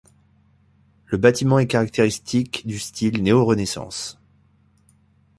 Le 1.05 1.19
bâtiment 1.19 1.59
est 1.59 1.67
caractéristique 1.67 2.65
du 2.65 2.79
style 2.79 3.21
néorenaissance. 3.21 4.17